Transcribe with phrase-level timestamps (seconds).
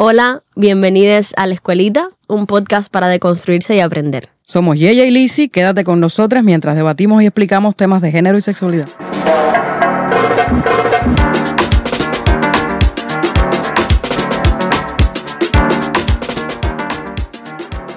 [0.00, 4.28] Hola, bienvenidos a La Escuelita, un podcast para deconstruirse y aprender.
[4.44, 8.40] Somos Yeya y Lizzy, quédate con nosotras mientras debatimos y explicamos temas de género y
[8.40, 8.86] sexualidad.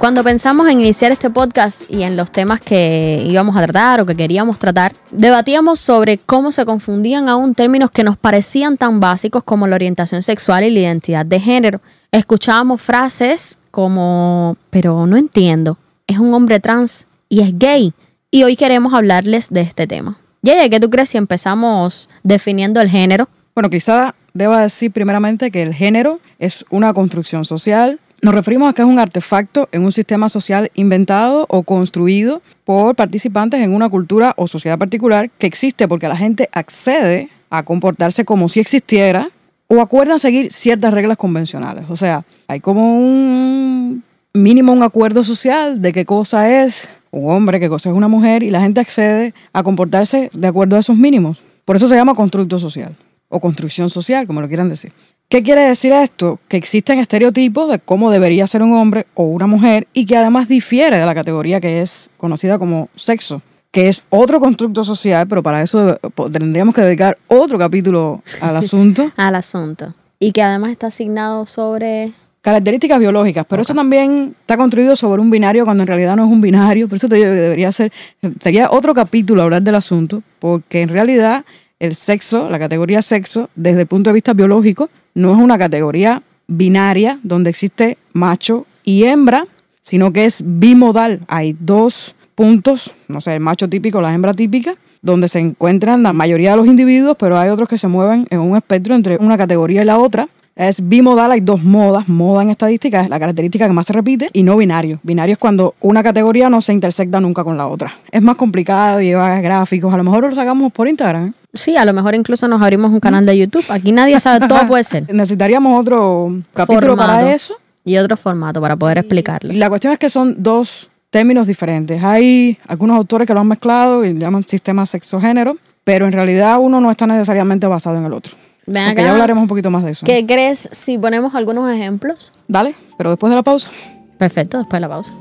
[0.01, 4.05] Cuando pensamos en iniciar este podcast y en los temas que íbamos a tratar o
[4.07, 9.43] que queríamos tratar, debatíamos sobre cómo se confundían aún términos que nos parecían tan básicos
[9.43, 11.81] como la orientación sexual y la identidad de género.
[12.11, 17.93] Escuchábamos frases como, pero no entiendo, es un hombre trans y es gay.
[18.31, 20.17] Y hoy queremos hablarles de este tema.
[20.41, 23.29] Yaya, ¿qué tú crees si empezamos definiendo el género?
[23.53, 28.73] Bueno, quizá deba decir primeramente que el género es una construcción social nos referimos a
[28.73, 33.89] que es un artefacto en un sistema social inventado o construido por participantes en una
[33.89, 39.29] cultura o sociedad particular que existe porque la gente accede a comportarse como si existiera
[39.67, 41.85] o acuerdan seguir ciertas reglas convencionales.
[41.89, 44.03] O sea, hay como un
[44.33, 48.43] mínimo un acuerdo social de qué cosa es un hombre, qué cosa es una mujer
[48.43, 51.41] y la gente accede a comportarse de acuerdo a esos mínimos.
[51.65, 52.95] Por eso se llama constructo social
[53.29, 54.91] o construcción social, como lo quieran decir.
[55.31, 56.41] ¿Qué quiere decir esto?
[56.49, 60.49] Que existen estereotipos de cómo debería ser un hombre o una mujer y que además
[60.49, 65.41] difiere de la categoría que es conocida como sexo, que es otro constructo social, pero
[65.41, 65.97] para eso
[66.33, 69.09] tendríamos que dedicar otro capítulo al asunto.
[69.15, 69.93] al asunto.
[70.19, 72.11] Y que además está asignado sobre...
[72.41, 76.29] Características biológicas, pero eso también está construido sobre un binario cuando en realidad no es
[76.29, 77.93] un binario, por eso te digo que debería ser,
[78.41, 81.45] sería otro capítulo hablar del asunto, porque en realidad
[81.79, 86.23] el sexo, la categoría sexo, desde el punto de vista biológico, no es una categoría
[86.47, 89.45] binaria donde existe macho y hembra,
[89.81, 91.21] sino que es bimodal.
[91.27, 96.13] Hay dos puntos, no sé, el macho típico, la hembra típica, donde se encuentran la
[96.13, 99.37] mayoría de los individuos, pero hay otros que se mueven en un espectro entre una
[99.37, 100.27] categoría y la otra.
[100.61, 102.07] Es bimodal, hay dos modas.
[102.07, 104.99] Moda en estadística es la característica que más se repite y no binario.
[105.01, 107.95] Binario es cuando una categoría no se intersecta nunca con la otra.
[108.11, 109.91] Es más complicado, lleva gráficos.
[109.91, 111.29] A lo mejor lo sacamos por Instagram.
[111.29, 111.33] ¿eh?
[111.55, 113.65] Sí, a lo mejor incluso nos abrimos un canal de YouTube.
[113.69, 115.11] Aquí nadie sabe, todo puede ser.
[115.11, 117.55] Necesitaríamos otro capítulo para eso.
[117.83, 119.51] Y otro formato para poder explicarlo.
[119.55, 122.03] La cuestión es que son dos términos diferentes.
[122.03, 126.79] Hay algunos autores que lo han mezclado y llaman sistema sexo-género, pero en realidad uno
[126.79, 128.33] no está necesariamente basado en el otro.
[128.65, 130.05] Ven acá, ya hablaremos un poquito más de eso.
[130.05, 132.31] ¿Qué crees si ponemos algunos ejemplos?
[132.47, 133.71] Dale, pero después de la pausa.
[134.17, 135.13] Perfecto, después de la pausa.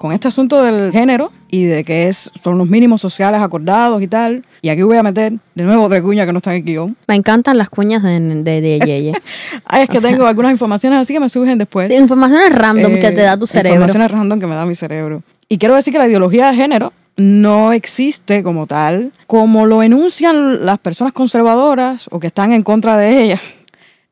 [0.00, 4.08] Con este asunto del género y de que es, son los mínimos sociales acordados y
[4.08, 4.42] tal.
[4.62, 6.96] Y aquí voy a meter de nuevo otra cuña que no está en el guion.
[7.06, 9.12] Me encantan las cuñas de, de, de Yeye.
[9.66, 11.92] Ay, es que tengo algunas informaciones así que me surgen después.
[11.92, 13.74] Informaciones random que te da tu cerebro.
[13.74, 15.22] Informaciones random que me da mi cerebro.
[15.50, 20.64] Y quiero decir que la ideología de género no existe como tal, como lo enuncian
[20.64, 23.40] las personas conservadoras o que están en contra de ella.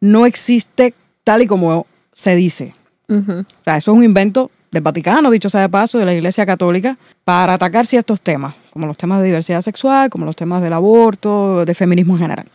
[0.03, 0.93] No existe
[1.25, 2.75] tal y como se dice.
[3.09, 3.23] O
[3.65, 6.99] sea, eso es un invento del Vaticano, dicho sea de paso, de la Iglesia Católica,
[7.25, 11.65] para atacar ciertos temas, como los temas de diversidad sexual, como los temas del aborto,
[11.65, 12.47] de feminismo en general.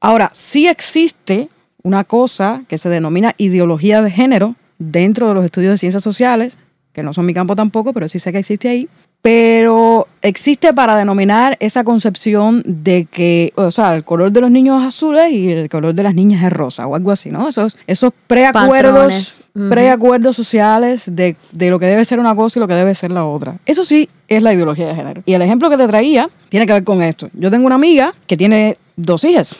[0.00, 1.48] Ahora, sí existe
[1.82, 6.56] una cosa que se denomina ideología de género dentro de los estudios de ciencias sociales,
[6.92, 8.88] que no son mi campo tampoco, pero sí sé que existe ahí,
[9.22, 14.80] pero existe para denominar esa concepción de que, o sea, el color de los niños
[14.80, 17.48] es azul y el color de las niñas es rosa o algo así, ¿no?
[17.48, 22.68] Esos, esos preacuerdos, preacuerdos sociales de, de, lo que debe ser una cosa y lo
[22.68, 23.58] que debe ser la otra.
[23.66, 25.22] Eso sí es la ideología de género.
[25.26, 27.28] Y el ejemplo que te traía tiene que ver con esto.
[27.34, 29.54] Yo tengo una amiga que tiene dos hijas.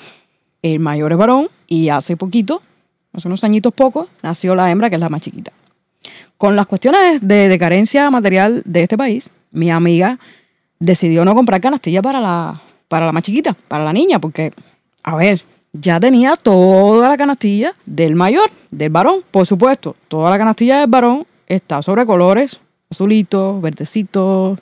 [0.63, 2.63] El mayor es varón y hace poquito,
[3.13, 5.53] hace unos añitos pocos, nació la hembra que es la más chiquita.
[6.39, 10.19] Con las cuestiones de, de carencia material de este país, mi amiga
[10.79, 14.53] decidió no comprar canastilla para la, para la más chiquita, para la niña, porque,
[15.05, 19.95] a ver, ya tenía toda la canastilla del mayor, del varón, por supuesto.
[20.09, 22.61] Toda la canastilla del varón está sobre colores
[22.91, 24.59] azulitos, verdecitos,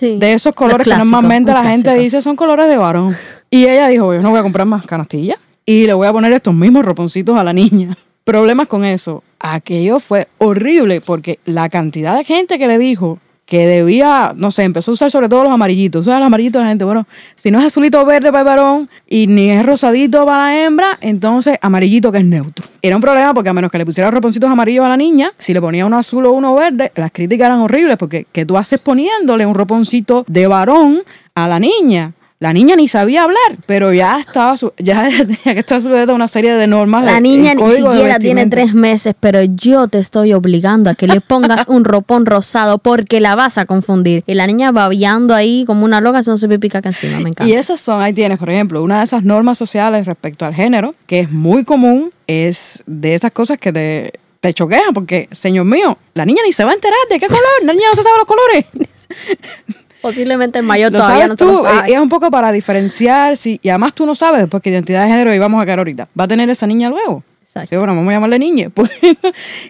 [0.00, 3.16] de esos colores que normalmente la gente dice son colores de varón.
[3.50, 6.32] Y ella dijo, yo no voy a comprar más canastillas y le voy a poner
[6.32, 7.96] estos mismos roponcitos a la niña.
[8.24, 9.22] Problemas con eso.
[9.38, 13.18] Aquello fue horrible porque la cantidad de gente que le dijo
[13.48, 16.06] que debía, no sé, empezó a usar sobre todo los amarillitos.
[16.06, 17.06] O sea, los amarillitos la gente, bueno,
[17.36, 20.98] si no es azulito verde para el varón y ni es rosadito para la hembra,
[21.00, 22.66] entonces amarillito que es neutro.
[22.82, 25.54] Era un problema porque a menos que le pusiera roponcitos amarillos a la niña, si
[25.54, 28.80] le ponía uno azul o uno verde, las críticas eran horribles porque que tú haces
[28.80, 31.02] poniéndole un roponcito de varón
[31.34, 32.12] a la niña?
[32.40, 36.14] La niña ni sabía hablar, pero ya estaba su- ya tenía que estar sujeta a
[36.14, 37.04] una serie de normas.
[37.04, 37.60] La niña ni
[37.92, 42.26] siquiera tiene tres meses, pero yo te estoy obligando a que le pongas un ropón
[42.26, 44.22] rosado porque la vas a confundir.
[44.26, 47.16] Y la niña babeando ahí como una loca, haciéndose pipí caca encima.
[47.18, 47.46] Me encanta.
[47.52, 50.94] Y esas son, ahí tienes, por ejemplo, una de esas normas sociales respecto al género,
[51.06, 55.98] que es muy común, es de esas cosas que te, te choquean, porque, señor mío,
[56.14, 58.16] la niña ni se va a enterar de qué color, la niña no se sabe
[58.16, 58.64] los colores.
[60.00, 61.92] Posiblemente el mayor Lo todavía sabes no tú, lo sabe.
[61.92, 65.10] es un poco para diferenciar, si, y además tú no sabes, después que identidad de
[65.10, 67.22] género, y vamos a caer ahorita, va a tener esa niña luego.
[67.42, 67.70] Exacto.
[67.70, 68.70] Sí, bueno, vamos a llamarle niña.
[68.74, 68.90] Pues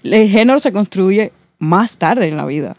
[0.02, 2.74] el género se construye más tarde en la vida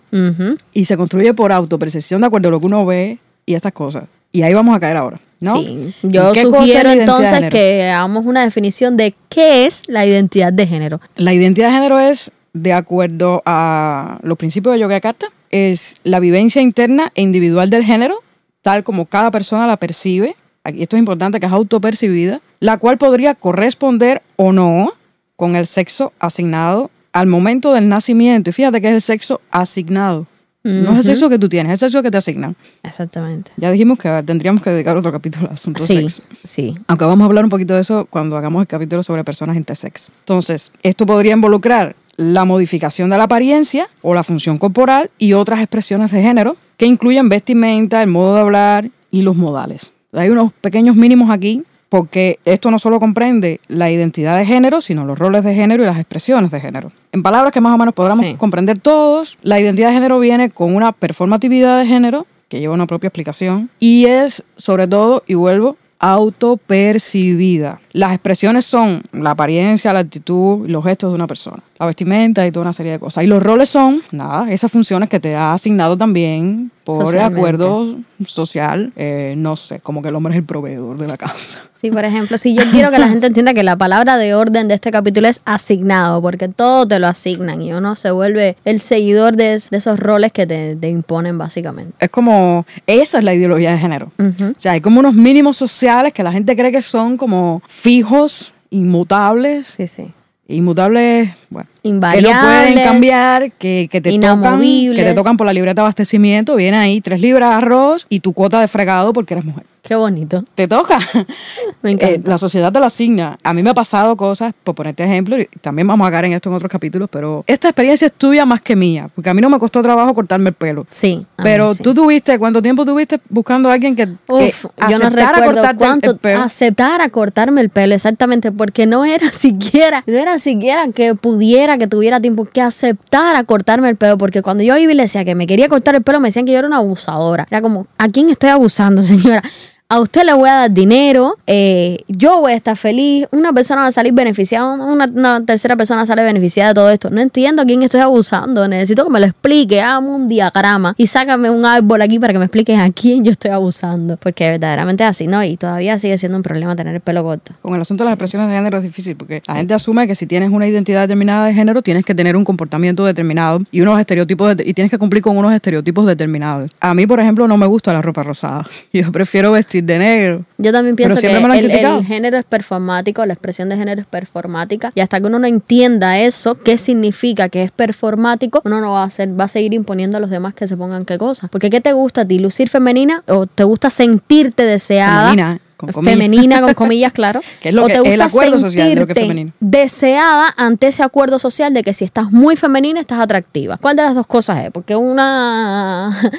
[0.73, 4.03] y se construye por autopercepción de acuerdo a lo que uno ve y esas cosas.
[4.31, 5.55] Y ahí vamos a caer ahora, ¿no?
[5.55, 9.81] Sí, yo ¿En qué cosa es sugiero entonces que hagamos una definición de qué es
[9.87, 11.01] la identidad de género.
[11.15, 16.61] La identidad de género es, de acuerdo a los principios de Yogyakarta, es la vivencia
[16.61, 18.19] interna e individual del género,
[18.61, 22.97] tal como cada persona la percibe, aquí esto es importante, que es autopercibida, la cual
[22.97, 24.93] podría corresponder o no
[25.35, 28.49] con el sexo asignado al momento del nacimiento.
[28.49, 30.27] Y fíjate que es el sexo asignado.
[30.61, 32.55] No es el sexo que tú tienes, es el sexo que te asignan.
[32.83, 33.49] Exactamente.
[33.55, 36.21] Ya dijimos que tendríamos que dedicar otro capítulo al asunto Sí, sexo.
[36.45, 36.75] sí.
[36.87, 40.09] Aunque vamos a hablar un poquito de eso cuando hagamos el capítulo sobre personas intersex.
[40.19, 45.59] Entonces, esto podría involucrar la modificación de la apariencia o la función corporal y otras
[45.61, 49.91] expresiones de género que incluyen vestimenta, el modo de hablar y los modales.
[50.11, 55.05] Hay unos pequeños mínimos aquí porque esto no solo comprende la identidad de género, sino
[55.05, 56.91] los roles de género y las expresiones de género.
[57.13, 58.35] En palabras que más o menos podamos Sí.
[58.35, 62.85] comprender todos, la identidad de género viene con una performatividad de género que lleva una
[62.85, 67.79] propia explicación y es sobre todo, y vuelvo, autopercibida.
[67.91, 72.45] Las expresiones son la apariencia, la actitud y los gestos de una persona, la vestimenta
[72.45, 73.23] y toda una serie de cosas.
[73.23, 77.95] Y los roles son, nada, esas funciones que te ha asignado también por acuerdo
[78.25, 81.59] social, eh, no sé, como que el hombre es el proveedor de la casa.
[81.79, 84.67] Sí, por ejemplo, si yo quiero que la gente entienda que la palabra de orden
[84.67, 88.81] de este capítulo es asignado, porque todo te lo asignan y uno se vuelve el
[88.81, 91.93] seguidor de, es- de esos roles que te, te imponen básicamente.
[91.99, 94.11] Es como, esa es la ideología de género.
[94.19, 98.53] O sea, hay como unos mínimos sociales que la gente cree que son como fijos,
[98.69, 99.67] inmutables.
[99.67, 100.11] Sí, sí.
[100.47, 101.89] Inmutables, bueno, que
[102.21, 106.55] no pueden cambiar, que, que te tocan, que te tocan por la libreta de abastecimiento,
[106.55, 109.63] viene ahí tres libras de arroz y tu cuota de fregado porque eres mujer.
[109.81, 110.43] Qué bonito.
[110.55, 110.99] Te toca.
[111.81, 113.37] Me Eh, la sociedad te lo asigna.
[113.43, 116.33] A mí me ha pasado cosas, por ponerte ejemplo, y también vamos a caer en
[116.33, 119.41] esto en otros capítulos, pero esta experiencia es tuya más que mía, porque a mí
[119.41, 120.85] no me costó trabajo cortarme el pelo.
[120.89, 121.25] sí.
[121.41, 121.81] Pero sí.
[121.81, 125.45] tú tuviste, ¿cuánto tiempo tuviste buscando a alguien que, que Uf, yo no aceptara recuerdo
[125.61, 126.41] cortarte el- cuánto el pelo?
[126.41, 131.68] aceptar a cortarme el pelo, exactamente, porque no era siquiera, no era siquiera que pudiera,
[131.77, 135.25] que tuviera tiempo, que aceptara cortarme el pelo, porque cuando yo iba y le decía
[135.25, 137.47] que me quería cortar el pelo, me decían que yo era una abusadora.
[137.49, 139.43] Era como, ¿a quién estoy abusando, señora?
[139.91, 143.81] A usted le voy a dar dinero, eh, yo voy a estar feliz, una persona
[143.81, 147.09] va a salir beneficiada, una, tercera persona sale beneficiada de todo esto.
[147.09, 151.07] No entiendo a quién estoy abusando, necesito que me lo explique, hágame un diagrama y
[151.07, 154.15] sácame un árbol aquí para que me expliques a quién yo estoy abusando.
[154.17, 155.43] Porque verdaderamente es así, ¿no?
[155.43, 157.53] Y todavía sigue siendo un problema tener el pelo corto.
[157.63, 160.13] Con el asunto de las expresiones de género es difícil porque la gente asume que
[160.13, 163.99] si tienes una identidad determinada de género tienes que tener un comportamiento determinado y unos
[163.99, 166.69] estereotipos de- y tienes que cumplir con unos estereotipos determinados.
[166.79, 168.67] A mí, por ejemplo, no me gusta la ropa rosada.
[168.93, 170.45] Yo prefiero vestir de negro.
[170.57, 175.01] Yo también pienso que el, género es performático, la expresión de género es performática y
[175.01, 179.05] hasta que uno no entienda eso, qué significa que es performático, uno no va a
[179.05, 181.49] hacer, va a seguir imponiendo a los demás que se pongan qué cosas.
[181.49, 182.39] Porque ¿qué te gusta a ti?
[182.39, 185.29] ¿Lucir femenina o te gusta sentirte deseada?
[185.29, 186.13] Femenina, con comillas.
[186.13, 187.41] Femenina, con comillas, claro.
[187.61, 191.73] Que es lo o que- te gusta social que sentirte deseada ante ese acuerdo social
[191.73, 193.77] de que si estás muy femenina estás atractiva.
[193.77, 194.71] ¿Cuál de las dos cosas es?
[194.71, 196.31] Porque una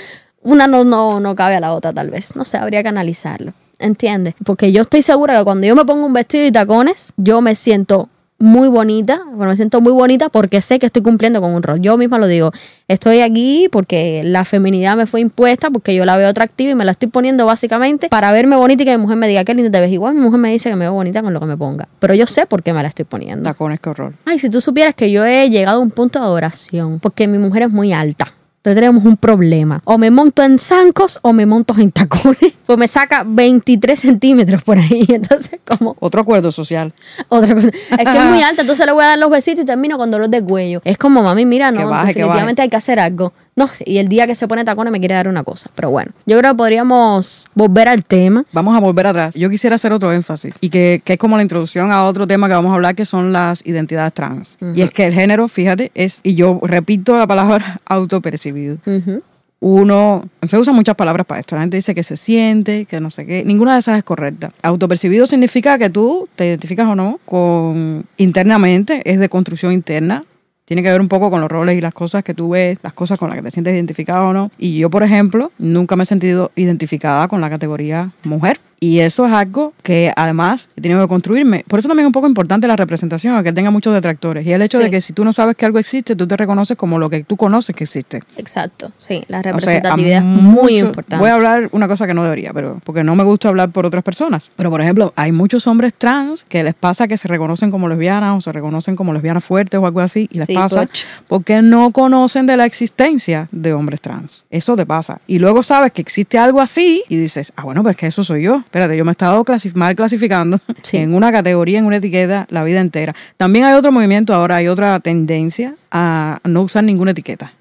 [0.42, 2.34] una no, no, no cabe a la otra tal vez.
[2.36, 3.52] No sé, habría que analizarlo.
[3.78, 4.34] ¿Entiendes?
[4.44, 7.54] Porque yo estoy segura que cuando yo me pongo un vestido y tacones, yo me
[7.54, 8.08] siento
[8.40, 11.78] muy bonita, bueno, me siento muy bonita porque sé que estoy cumpliendo con un rol.
[11.80, 12.52] Yo misma lo digo,
[12.88, 16.86] estoy aquí porque la feminidad me fue impuesta, porque yo la veo atractiva y me
[16.86, 19.70] la estoy poniendo básicamente para verme bonita y que mi mujer me diga, qué linda
[19.70, 19.92] te ves.
[19.92, 22.14] Igual mi mujer me dice que me veo bonita con lo que me ponga, pero
[22.14, 23.44] yo sé por qué me la estoy poniendo.
[23.44, 24.14] Tacones, qué horror.
[24.24, 27.36] Ay, si tú supieras que yo he llegado a un punto de adoración, porque mi
[27.36, 28.32] mujer es muy alta.
[28.62, 29.80] Tendremos un problema.
[29.84, 32.38] O me monto en zancos o me monto en tacones.
[32.70, 35.04] Pues me saca 23 centímetros por ahí.
[35.08, 36.92] Entonces, como Otro acuerdo social.
[37.28, 37.68] otra cosa.
[37.68, 40.08] Es que es muy alta, entonces le voy a dar los besitos y termino con
[40.08, 40.80] dolor de cuello.
[40.84, 43.32] Es como, mami, mira, Que no, baje, que definitivamente hay que hacer algo.
[43.56, 45.70] No, y el día que se pone tacones me quiere dar una cosa.
[45.74, 48.44] Pero bueno, yo creo que podríamos volver al tema.
[48.52, 49.34] Vamos a volver atrás.
[49.34, 52.48] Yo quisiera hacer otro énfasis y que, que es como la introducción a otro tema
[52.48, 54.56] que vamos a hablar que son las identidades trans.
[54.74, 58.78] Y es que el género, fíjate, es, y yo repito la palabra autopercibido.
[58.86, 59.22] Ujú.
[59.60, 61.54] uno, se usan muchas palabras para esto.
[61.54, 63.44] La gente dice que se siente, que no sé qué.
[63.44, 64.52] Ninguna de esas es correcta.
[64.62, 70.24] Autopercibido significa que tú te identificas o no con internamente, es de construcción interna.
[70.70, 72.92] Tiene que ver un poco con los roles y las cosas que tú ves, las
[72.92, 74.52] cosas con las que te sientes identificado o no.
[74.56, 78.60] Y yo, por ejemplo, nunca me he sentido identificada con la categoría mujer.
[78.82, 81.64] Y eso es algo que además he tenido que construirme.
[81.68, 84.46] Por eso también es un poco importante la representación, que tenga muchos detractores.
[84.46, 84.84] Y el hecho Sí.
[84.84, 87.22] de que si tú no sabes que algo existe, tú te reconoces como lo que
[87.24, 88.22] tú conoces que existe.
[88.38, 91.16] Exacto, sí, la O sea, a representatividad es muy mucho- importante.
[91.20, 93.84] Voy a hablar una cosa que no debería, pero porque no me gusta hablar por
[93.84, 94.50] otras personas.
[94.56, 98.38] Pero, por ejemplo, hay muchos hombres trans que les pasa que se reconocen como lesbianas
[98.38, 100.88] o se reconocen como lesbianas fuertes o algo así, y les Sí, pasa
[101.28, 104.44] porque no conocen de la existencia de hombres trans.
[104.50, 105.20] Eso te pasa.
[105.26, 108.24] Y luego sabes que existe algo así y dices, ah, bueno, pero es que eso
[108.24, 108.62] soy yo.
[108.70, 110.98] Espérate, yo me he estado clasi- mal clasificando Sí.
[110.98, 113.14] en una categoría, en una etiqueta, la vida entera.
[113.36, 117.52] También hay otro movimiento ahora, hay otra tendencia a no usar ninguna etiqueta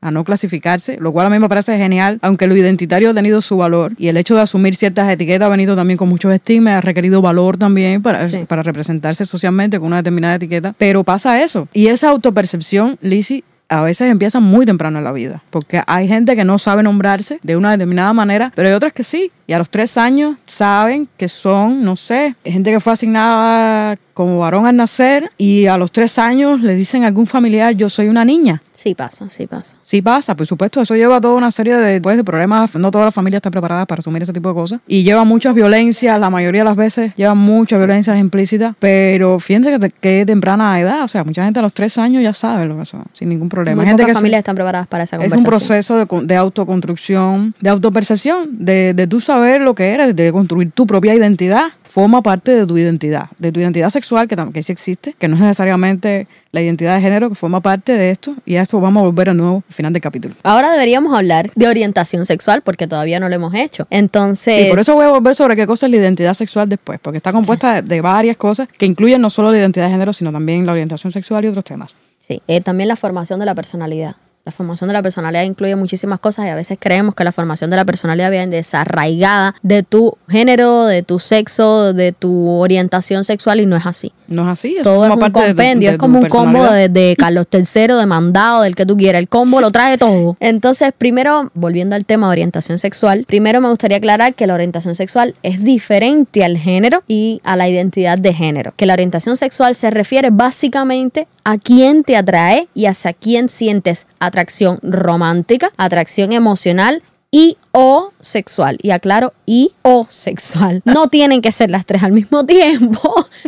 [0.00, 3.40] a no clasificarse, lo cual a mí me parece genial, aunque lo identitario ha tenido
[3.40, 6.74] su valor y el hecho de asumir ciertas etiquetas ha venido también con muchos estigmas,
[6.74, 8.44] ha requerido valor también para, Sí.
[8.46, 11.68] para representarse socialmente con una determinada etiqueta, pero pasa eso.
[11.72, 16.36] Y esa autopercepción, Lizzie, a veces empieza muy temprano en la vida, porque hay gente
[16.36, 19.58] que no sabe nombrarse de una determinada manera, pero hay otras que sí, y a
[19.58, 24.76] los tres años saben que son, no sé, gente que fue asignada como varón al
[24.76, 28.62] nacer y a los tres años le dicen a algún familiar, yo soy una niña.
[28.74, 29.76] Sí pasa, sí pasa.
[29.82, 32.90] Sí pasa, por supuesto, eso lleva a toda una serie de, pues, de problemas, no
[32.90, 36.18] toda la familia está preparada para asumir ese tipo de cosas, y lleva muchas violencias,
[36.18, 40.78] la mayoría de las veces lleva muchas violencias implícitas, pero fíjense que, te- que temprana
[40.80, 43.28] edad, o sea, mucha gente a los tres años ya sabe lo que son, sin
[43.30, 43.76] ningún problema.
[43.76, 45.96] Muy gente pocas que se- familias están preparadas para esa es un conversación.
[46.06, 50.70] proceso de, de autoconstrucción, de autopercepción, de, de tú saber lo que eres, de construir
[50.72, 51.68] tu propia identidad.
[51.94, 55.36] Forma parte de tu identidad, de tu identidad sexual, que, que sí existe, que no
[55.36, 58.34] es necesariamente la identidad de género, que forma parte de esto.
[58.44, 60.34] Y a esto vamos a volver de nuevo al final del capítulo.
[60.42, 63.86] Ahora deberíamos hablar de orientación sexual porque todavía no lo hemos hecho.
[63.90, 66.98] Entonces, Y por eso voy a volver sobre qué cosa es la identidad sexual después,
[67.00, 70.12] porque está compuesta de, de varias cosas que incluyen no solo la identidad de género,
[70.12, 71.94] sino también la orientación sexual y otros temas.
[72.18, 74.16] sí, eh, también la formación de la personalidad.
[74.46, 77.70] La formación de la personalidad incluye muchísimas cosas y a veces creemos que la formación
[77.70, 83.60] de la personalidad viene desarraigada de tu género, de tu sexo, de tu orientación sexual
[83.60, 84.12] y no es así.
[84.26, 86.88] No es así, Todo es forma un de compendio, de es como un combo de,
[86.88, 89.20] de Carlos III, de mandado, del que tú quieras.
[89.20, 90.36] El combo lo trae todo.
[90.40, 94.94] Entonces, primero, volviendo al tema de orientación sexual, primero me gustaría aclarar que la orientación
[94.94, 98.72] sexual es diferente al género y a la identidad de género.
[98.76, 104.06] Que la orientación sexual se refiere básicamente a quién te atrae y hacia quién sientes
[104.18, 107.02] atracción romántica, atracción emocional
[107.34, 108.78] y o sexual.
[108.80, 110.82] Y aclaro, y o sexual.
[110.84, 113.00] No tienen que ser las tres al mismo tiempo,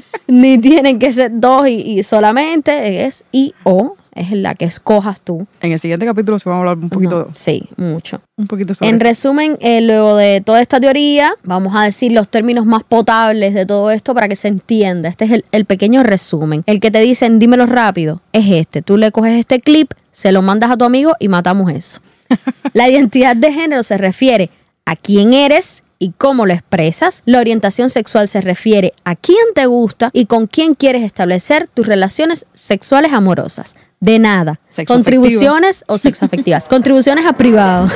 [0.27, 5.21] ni tienen que ser dos y, y solamente es y o, es la que escojas
[5.21, 5.47] tú.
[5.61, 8.21] En el siguiente capítulo se va a hablar un poquito, No, sí, mucho.
[8.37, 12.27] un poquito sobre En resumen, eh, luego de toda esta teoría, vamos a decir los
[12.29, 15.09] términos más potables de todo esto para que se entienda.
[15.09, 16.65] Este es el, el pequeño resumen.
[16.67, 18.83] El que te dicen, dímelo rápido, es este.
[18.83, 22.01] Tú le coges este clip, se lo mandas a tu amigo y matamos eso.
[22.73, 24.51] La identidad de género se refiere
[24.85, 27.23] a quién eres y cómo lo expresas.
[27.25, 31.87] La orientación sexual se refiere a quién te gusta y con quién quieres establecer tus
[31.87, 33.75] relaciones sexuales amorosas.
[34.01, 34.61] De nada.
[34.87, 36.65] Contribuciones o sexoafectivas.
[36.69, 37.89] Contribuciones a privado.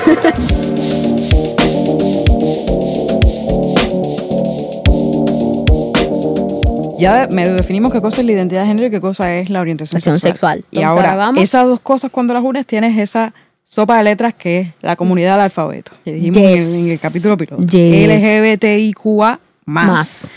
[6.98, 9.60] Ya medio definimos qué cosa es la identidad de género y qué cosa es la
[9.60, 10.20] orientación sexual.
[10.20, 10.64] sexual.
[10.70, 11.42] Y Entonces, ahora vamos.
[11.42, 13.32] esas dos cosas cuando las unes tienes esa
[13.70, 15.92] sopa de letras que es la comunidad del alfabeto.
[16.04, 16.68] Que dijimos Yes.
[16.74, 17.62] en, en el capítulo piloto.
[17.66, 18.08] Yes.
[18.08, 19.86] LGBTIQA más.
[19.86, 20.32] Más.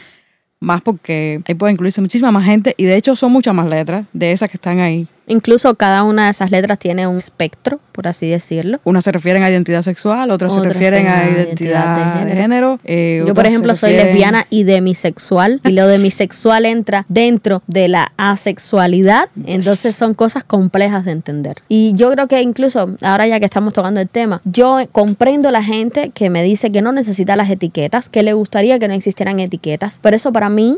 [0.60, 4.06] Más porque ahí puede incluirse muchísima más gente y de hecho son muchas más letras
[4.14, 5.08] de esas que están ahí.
[5.28, 8.80] Incluso cada una de esas letras tiene un espectro, por así decirlo.
[8.84, 12.26] Unas se refieren a identidad sexual, otras se Otras refieren a refieren a identidad, identidad
[12.26, 12.80] de de género.
[12.84, 15.62] eh, Yo, por ejemplo, soy lesbiana y demisexual.
[15.64, 19.30] Y lo demisexual entra dentro de la asexualidad.
[19.46, 21.58] Entonces son cosas complejas de entender.
[21.70, 25.64] Y yo creo que incluso, ahora ya que estamos tocando el tema, yo comprendo la
[25.64, 29.40] gente que me dice que no necesita las etiquetas, que le gustaría que no existieran
[29.40, 30.00] etiquetas.
[30.02, 30.78] Pero eso para mí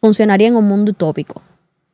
[0.00, 1.42] funcionaría en un mundo utópico.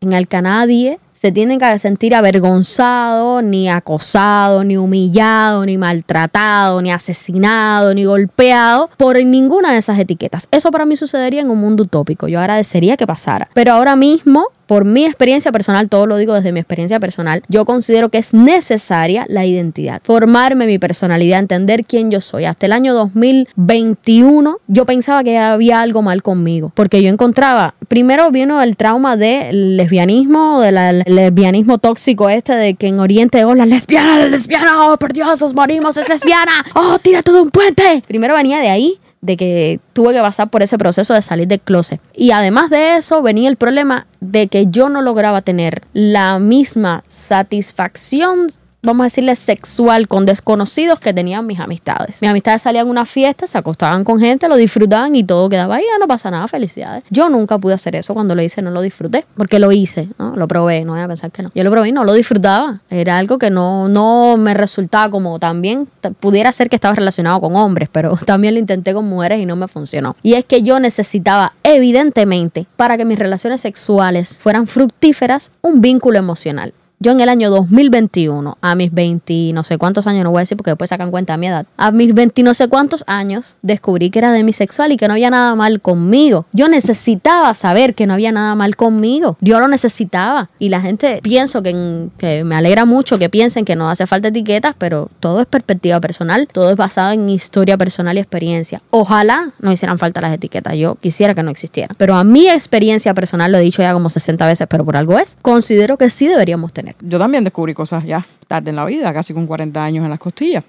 [0.00, 6.80] En el que nadie se tiene que sentir avergonzado, ni acosado, ni humillado, ni maltratado,
[6.80, 10.48] ni asesinado, ni golpeado por ninguna de esas etiquetas.
[10.50, 12.26] Eso para mí sucedería en un mundo utópico.
[12.26, 13.50] Yo agradecería que pasara.
[13.52, 17.64] Pero ahora mismo por mi experiencia personal, todo lo digo desde mi experiencia personal, yo
[17.64, 22.44] considero que es necesaria la identidad, formarme mi personalidad, entender quién yo soy.
[22.44, 28.30] Hasta el año 2021 yo pensaba que había algo mal conmigo, porque yo encontraba, primero
[28.30, 33.66] vino el trauma del lesbianismo, del lesbianismo tóxico este de que en Oriente, oh, la
[33.66, 38.04] lesbiana, la lesbiana, oh, por Dios, nos morimos, es lesbiana, oh, tira todo un puente.
[38.06, 41.60] Primero venía de ahí de que tuve que pasar por ese proceso de salir del
[41.60, 42.00] closet.
[42.14, 47.04] Y además de eso venía el problema de que yo no lograba tener la misma
[47.08, 48.48] satisfacción
[48.82, 52.18] vamos a decirle, sexual con desconocidos que tenían mis amistades.
[52.20, 55.76] Mis amistades salían a una fiesta, se acostaban con gente, lo disfrutaban y todo quedaba
[55.76, 57.04] ahí, ya no pasa nada, felicidades.
[57.10, 60.34] Yo nunca pude hacer eso cuando lo hice, no lo disfruté, porque lo hice, ¿no?
[60.36, 61.50] Lo probé, no voy a pensar que no.
[61.54, 65.38] Yo lo probé y no lo disfrutaba, era algo que no, no me resultaba como
[65.38, 65.88] también,
[66.20, 69.56] pudiera ser que estaba relacionado con hombres, pero también lo intenté con mujeres y no
[69.56, 70.16] me funcionó.
[70.22, 76.18] Y es que yo necesitaba, evidentemente, para que mis relaciones sexuales fueran fructíferas, un vínculo
[76.18, 76.72] emocional.
[77.02, 80.42] Yo en el año 2021, a mis 20 no sé cuántos años, no voy a
[80.42, 83.56] decir porque después sacan cuenta de mi edad, a mis 20 no sé cuántos años
[83.62, 86.44] descubrí que era demisexual y que no había nada mal conmigo.
[86.52, 89.38] Yo necesitaba saber que no había nada mal conmigo.
[89.40, 90.50] Yo lo necesitaba.
[90.58, 94.28] Y la gente pienso que, que me alegra mucho que piensen que no hace falta
[94.28, 98.82] etiquetas, pero todo es perspectiva personal, todo es basado en historia personal y experiencia.
[98.90, 100.74] Ojalá no hicieran falta las etiquetas.
[100.74, 101.96] Yo quisiera que no existieran.
[101.96, 105.18] Pero a mi experiencia personal, lo he dicho ya como 60 veces, pero por algo
[105.18, 109.12] es, considero que sí deberíamos tener yo también descubrí cosas ya tarde en la vida,
[109.12, 110.64] casi con 40 años en las costillas.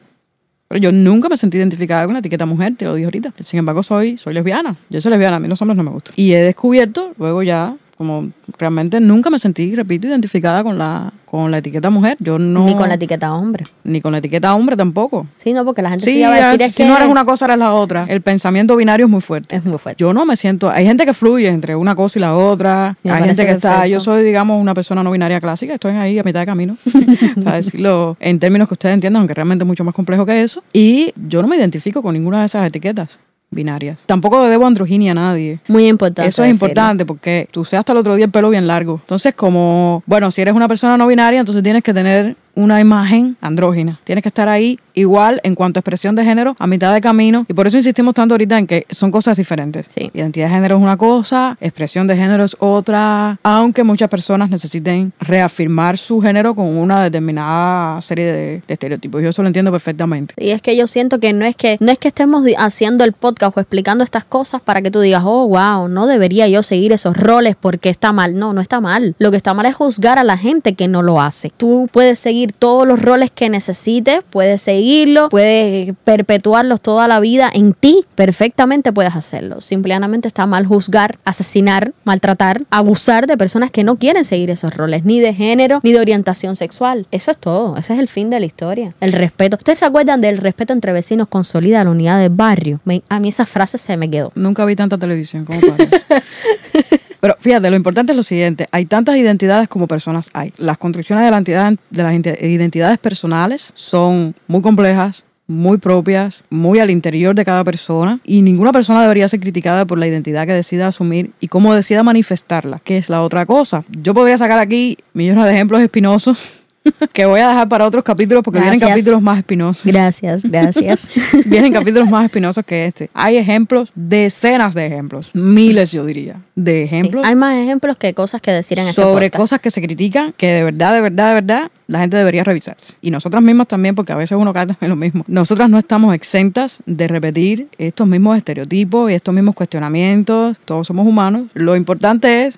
[0.67, 3.33] Pero yo nunca me sentí identificada con la etiqueta mujer, te lo dije ahorita.
[3.41, 4.77] Sin embargo, soy, soy lesbiana.
[4.89, 6.13] Yo soy lesbiana, a mí los hombres no me gustan.
[6.15, 11.51] Y he descubierto, luego ya, como realmente nunca me sentí, repito, identificada con la, con
[11.51, 12.17] la etiqueta mujer.
[12.19, 12.65] Yo no.
[12.65, 13.63] Ni con la etiqueta hombre.
[13.83, 15.27] Ni con la etiqueta hombre tampoco.
[15.35, 16.97] Sí, no, porque la gente sí, sí va a decir es, es si que no
[16.97, 18.07] eres una cosa, eres la otra.
[18.09, 19.55] El pensamiento binario es muy fuerte.
[19.55, 20.01] es muy fuerte.
[20.01, 20.71] Yo no me siento.
[20.71, 22.97] Hay gente que fluye entre una cosa y la otra.
[23.03, 23.85] Me hay gente que está.
[23.85, 25.75] Yo soy, digamos, una persona no binaria clásica.
[25.75, 26.77] Estoy ahí a mitad de camino.
[27.43, 30.63] para decirlo en términos que ustedes entiendan, aunque realmente es mucho más complejo que eso.
[30.73, 33.19] Y yo no me identifico con ninguna de esas etiquetas
[33.51, 33.99] binarias.
[34.05, 35.59] Tampoco debo androginia a nadie.
[35.67, 36.29] Muy importante.
[36.29, 36.67] Eso es decirlo.
[36.67, 38.99] importante porque tú seas hasta el otro día el pelo bien largo.
[39.01, 43.37] Entonces, como, bueno, si eres una persona no binaria, entonces tienes que tener una imagen
[43.41, 43.99] andrógina.
[44.03, 47.45] Tienes que estar ahí igual en cuanto a expresión de género, a mitad de camino.
[47.47, 49.87] Y por eso insistimos tanto ahorita en que son cosas diferentes.
[49.95, 50.11] Sí.
[50.13, 55.13] Identidad de género es una cosa, expresión de género es otra, aunque muchas personas necesiten
[55.19, 59.21] reafirmar su género con una determinada serie de, de estereotipos.
[59.21, 60.33] Yo eso lo entiendo perfectamente.
[60.37, 63.13] Y es que yo siento que no es que no es que estemos haciendo el
[63.13, 66.91] podcast o explicando estas cosas para que tú digas, oh, wow, no debería yo seguir
[66.91, 68.37] esos roles porque está mal.
[68.37, 69.15] No, no está mal.
[69.19, 71.51] Lo que está mal es juzgar a la gente que no lo hace.
[71.55, 77.49] Tú puedes seguir todos los roles que necesites, puedes seguirlo, puedes perpetuarlos toda la vida
[77.53, 79.61] en ti, perfectamente puedes hacerlo.
[79.61, 85.03] Simplemente está mal juzgar, asesinar, maltratar, abusar de personas que no quieren seguir esos roles,
[85.05, 87.07] ni de género, ni de orientación sexual.
[87.11, 88.93] Eso es todo, ese es el fin de la historia.
[88.99, 89.57] El respeto.
[89.57, 92.79] ¿Ustedes se acuerdan del respeto entre vecinos consolida la unidad del barrio?
[92.85, 94.31] Me- a mí esa frase se me quedó.
[94.35, 95.77] Nunca vi tanta televisión como para.
[97.21, 100.51] Pero fíjate, lo importante es lo siguiente: hay tantas identidades como personas hay.
[100.57, 106.79] Las construcciones de, la entidad, de las identidades personales son muy complejas, muy propias, muy
[106.79, 110.53] al interior de cada persona y ninguna persona debería ser criticada por la identidad que
[110.53, 113.83] decida asumir y cómo decida manifestarla, que es la otra cosa.
[114.01, 116.39] Yo podría sacar aquí millones de ejemplos espinosos
[117.13, 119.85] que voy a dejar para otros capítulos porque vienen capítulos más espinosos.
[119.85, 121.07] Gracias, gracias.
[121.45, 123.09] Vienen capítulos más espinosos que este.
[123.13, 128.41] Hay ejemplos, decenas de ejemplos, miles yo diría, de ejemplos Hay más ejemplos que cosas
[128.41, 129.41] que decir en este sobre podcast.
[129.41, 132.93] cosas que se critican que de verdad, de verdad, de verdad, la gente debería revisarse.
[133.01, 135.23] Y nosotras mismas también, porque a veces uno cae en lo mismo.
[135.27, 140.57] Nosotras no estamos exentas de repetir estos mismos estereotipos y estos mismos cuestionamientos.
[140.65, 141.49] Todos somos humanos.
[141.53, 142.57] Lo importante es,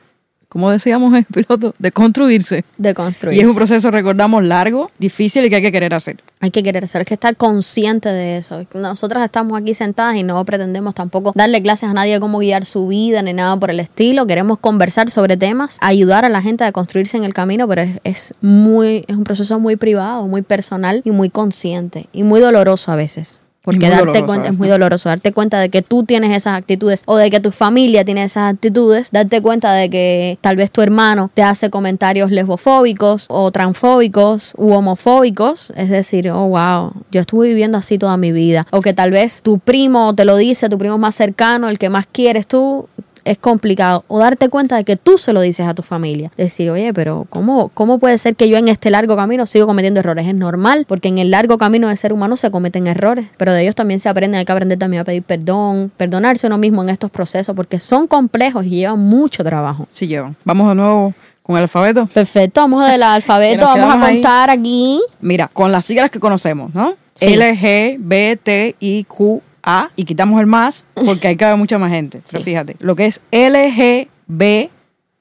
[0.53, 2.63] como decíamos en el piloto, de construirse.
[2.77, 3.39] de construir.
[3.39, 6.17] Y es un proceso, recordamos, largo, difícil y que hay que querer hacer.
[6.41, 8.63] Hay que querer hacer, hay que estar consciente de eso.
[8.75, 12.65] Nosotras estamos aquí sentadas y no pretendemos tampoco darle clases a nadie de cómo guiar
[12.65, 14.27] su vida ni nada por el estilo.
[14.27, 17.99] Queremos conversar sobre temas, ayudar a la gente a construirse en el camino, pero es,
[18.03, 22.91] es muy, es un proceso muy privado, muy personal y muy consciente y muy doloroso
[22.91, 23.41] a veces.
[23.63, 27.03] Porque darte doloroso cuenta es muy doloroso, darte cuenta de que tú tienes esas actitudes
[27.05, 30.81] o de que tu familia tiene esas actitudes, darte cuenta de que tal vez tu
[30.81, 37.47] hermano te hace comentarios lesbofóbicos o transfóbicos u homofóbicos, es decir, oh wow, yo estuve
[37.47, 40.77] viviendo así toda mi vida, o que tal vez tu primo te lo dice, tu
[40.77, 42.89] primo más cercano, el que más quieres tú,
[43.25, 44.03] es complicado.
[44.07, 46.31] O darte cuenta de que tú se lo dices a tu familia.
[46.37, 49.99] Decir, oye, pero ¿cómo, ¿cómo puede ser que yo en este largo camino sigo cometiendo
[49.99, 50.27] errores?
[50.27, 53.61] Es normal, porque en el largo camino del ser humano se cometen errores, pero de
[53.63, 54.37] ellos también se aprende.
[54.37, 58.07] Hay que aprender también a pedir perdón, perdonarse uno mismo en estos procesos, porque son
[58.07, 59.87] complejos y llevan mucho trabajo.
[59.91, 60.35] Sí llevan.
[60.43, 62.07] Vamos de nuevo con el alfabeto.
[62.07, 64.15] Perfecto, vamos del alfabeto, vamos a ahí.
[64.15, 65.01] contar aquí.
[65.21, 66.95] Mira, con las siglas que conocemos, ¿no?
[67.15, 67.33] Sí.
[67.33, 69.89] L, G, B, T, I, Q, A.
[69.95, 72.21] Y quitamos el más porque ahí cabe mucha más gente.
[72.29, 72.45] Pero Sí.
[72.45, 74.69] fíjate, lo que es L, G, B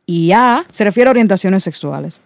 [0.05, 2.19] y A se refiere a orientaciones sexuales.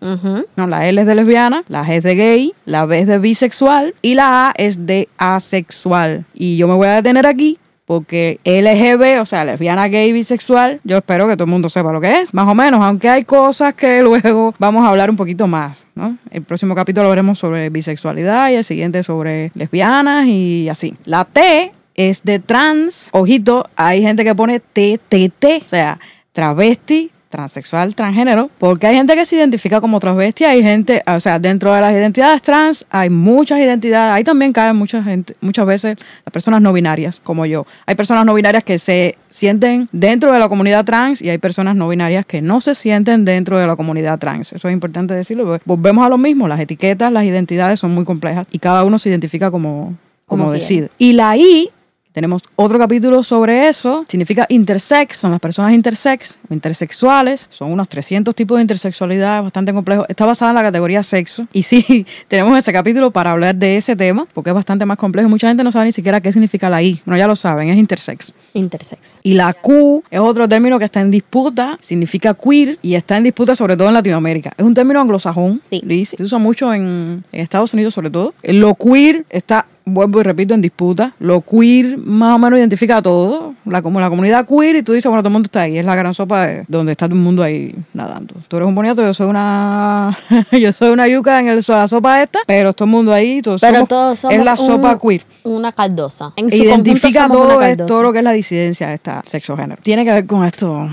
[0.57, 3.19] No, la L es de lesbiana, la G es de gay, la B es de
[3.19, 6.25] bisexual y la A es de asexual.
[6.35, 10.97] Y yo me voy a detener aquí porque LGB, o sea, lesbiana, gay, bisexual, yo
[10.97, 13.75] espero que todo el mundo sepa lo que es, más o menos, aunque hay cosas
[13.75, 16.19] que luego vamos a hablar un poquito más, ¿no?
[16.33, 20.95] El próximo capítulo veremos sobre bisexualidad y el siguiente sobre lesbianas y así.
[21.05, 25.99] La T es de trans, ojito, hay gente que pone TTT, o sea,
[26.33, 31.39] travesti, transexual, transgénero, porque hay gente que se identifica como travesti, hay gente, o sea,
[31.39, 35.97] dentro de las identidades trans hay muchas identidades, ahí también caen mucha gente, muchas veces
[36.25, 37.67] las personas no binarias, como yo.
[37.85, 41.77] Hay personas no binarias que se sienten dentro de la comunidad trans y hay personas
[41.77, 44.53] no binarias que no se sienten dentro de la comunidad trans.
[44.53, 45.45] Eso es importante decirlo.
[45.45, 48.99] porque Volvemos a lo mismo, las etiquetas, las identidades son muy complejas y cada uno
[48.99, 50.91] se identifica como, como, Como decide.
[50.97, 51.71] Y la I
[52.17, 54.07] tenemos otro capítulo sobre eso.
[54.09, 57.47] Significa intersex, son las personas intersex intersexuales.
[57.51, 60.07] Son unos 300 tipos de intersexualidad, bastante complejo.
[60.09, 61.47] Está basada en la categoría sexo.
[61.53, 65.29] Y sí, tenemos ese capítulo para hablar de ese tema, porque es bastante más complejo.
[65.29, 67.03] Mucha gente no sabe ni siquiera qué significa la I.
[67.05, 68.33] Bueno, ya lo saben, es intersex.
[68.55, 69.21] Intersex.
[69.23, 73.25] Y la Q es otro término que está en disputa, significa queer y está en
[73.25, 74.55] disputa sobre todo en Latinoamérica.
[74.57, 75.83] Es un término anglosajón, Sí.
[75.85, 76.15] Liz.
[76.17, 78.33] se usa mucho en, en Estados Unidos sobre todo.
[78.43, 81.15] Lo queer está, vuelvo y repito, en disputa.
[81.21, 84.93] Lo queer más o menos identifica a todo, la, como la comunidad queer y tú
[84.93, 87.15] dices, bueno, todo el mundo está ahí, es la gran sopa de donde está todo
[87.17, 88.35] el mundo ahí nadando.
[88.49, 90.19] Tú eres un boniato, yo soy una
[90.53, 93.61] yo soy una yuca en el, la sopa esta, pero todo el mundo ahí, todos
[93.61, 95.23] Pero somos- todos somos es la un- sopa queer.
[95.45, 96.33] Una caldosa.
[96.37, 99.81] En su Identifica todo, es- todo lo que es la disidencia de esta sexo-género.
[99.83, 100.89] Tiene que ver con esto,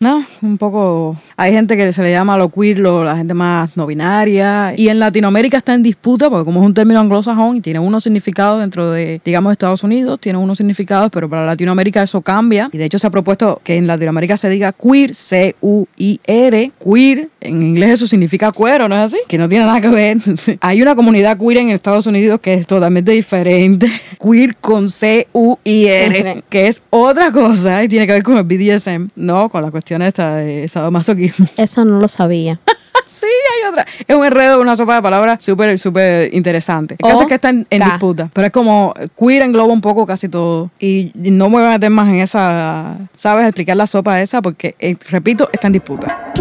[0.00, 0.24] ¿no?
[0.42, 1.16] Un poco...
[1.38, 4.74] Hay gente que se le llama lo queer, lo- la gente más no binaria.
[4.76, 8.04] Y en Latinoamérica está en disputa, porque como es un término anglosajón y tiene unos
[8.04, 12.68] significados dentro de, digamos, Estados Unidos, tiene unos significados, pero para Latinoamérica eso cambia.
[12.72, 17.28] Y de hecho se ha propuesto que en Latinoamérica se diga queer, C-U-I-R, queer.
[17.46, 19.18] En inglés eso significa cuero, ¿no es así?
[19.28, 20.18] Que no tiene nada que ver.
[20.60, 23.88] Hay una comunidad queer en Estados Unidos que es totalmente diferente.
[24.22, 29.48] Queer con C-U-I-R, que es otra cosa y tiene que ver con el BDSM, no
[29.48, 31.46] con la cuestión esta de sadomasoquismo.
[31.56, 32.58] Eso no lo sabía.
[33.06, 33.84] sí, hay otra.
[34.06, 36.96] Es un enredo, una sopa de palabras súper, súper interesante.
[36.98, 40.06] El caso es que está en, en disputa, pero es como queer engloba un poco
[40.06, 40.70] casi todo.
[40.80, 43.46] Y no me voy a meter más en esa, ¿sabes?
[43.46, 46.32] Explicar la sopa esa porque, eh, repito, está en disputa.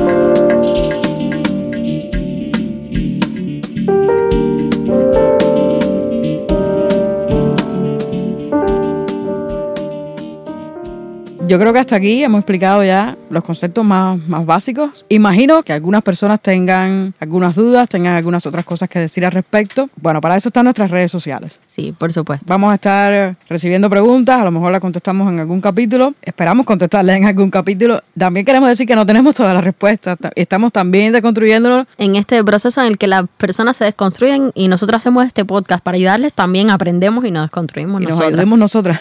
[11.47, 15.05] Yo creo que hasta aquí hemos explicado ya los conceptos más, más básicos.
[15.09, 19.87] Imagino que algunas personas tengan algunas dudas, tengan algunas otras cosas que decir al respecto.
[19.95, 21.59] Bueno, para eso están nuestras redes sociales.
[21.67, 22.43] Sí, por supuesto.
[22.49, 26.15] Vamos a estar recibiendo preguntas, a lo mejor las contestamos en algún capítulo.
[26.23, 28.01] Esperamos contestarlas en algún capítulo.
[28.17, 30.17] También queremos decir que no tenemos todas las respuestas.
[30.17, 31.85] Ta- Estamos también deconstruyéndolo.
[31.99, 35.83] En este proceso en el que las personas se desconstruyen y nosotros hacemos este podcast
[35.83, 38.99] para ayudarles, también aprendemos y nos desconstruimos Y nos ayudemos nosotras.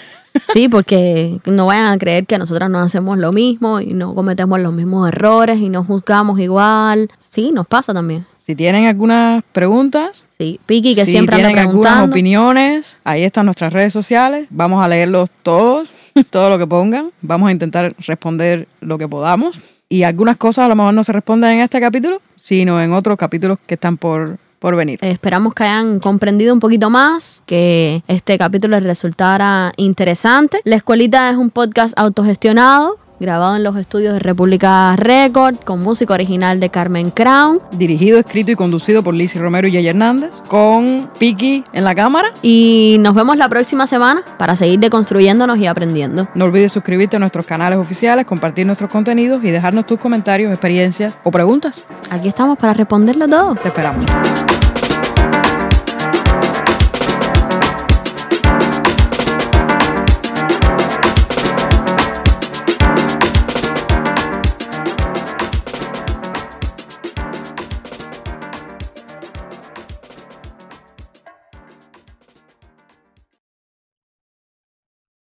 [0.52, 4.60] Sí, porque no vayan a creer que nosotras no hacemos lo mismo y no cometemos
[4.60, 7.10] los mismos errores y no juzgamos igual.
[7.18, 8.26] Sí, nos pasa también.
[8.36, 12.12] Si tienen algunas preguntas, Sí, Piki que si siempre anda tienen algunas preguntando.
[12.12, 14.46] opiniones, ahí están nuestras redes sociales.
[14.50, 15.88] Vamos a leerlos todos,
[16.30, 17.10] todo lo que pongan.
[17.22, 19.60] Vamos a intentar responder lo que podamos.
[19.88, 23.16] Y algunas cosas a lo mejor no se responden en este capítulo, sino en otros
[23.16, 24.98] capítulos que están por, por venir.
[25.02, 30.62] Eh, Esperamos que hayan comprendido un poquito más, que este capítulo les resultara interesante.
[30.64, 36.14] La Escuelita es un podcast autogestionado, grabado en los estudios de República Record, con música
[36.14, 37.60] original de Carmen Crown.
[37.72, 42.32] Dirigido, escrito y conducido por Lizzy Romero y Yaya Hernández, con Piki en la cámara.
[42.42, 46.28] Y nos vemos la próxima semana para seguir deconstruyéndonos y aprendiendo.
[46.34, 51.18] No olvides suscribirte a nuestros canales oficiales, compartir nuestros contenidos y dejarnos tus comentarios, experiencias
[51.24, 51.86] o preguntas.
[52.10, 53.54] Aquí estamos para responderlo todo.
[53.54, 54.04] Te esperamos.